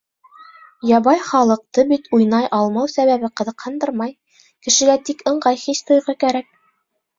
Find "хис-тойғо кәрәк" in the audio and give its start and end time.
5.67-6.53